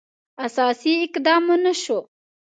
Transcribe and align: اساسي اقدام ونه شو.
اساسي 0.45 0.93
اقدام 1.05 1.43
ونه 1.51 1.73
شو. 1.83 1.99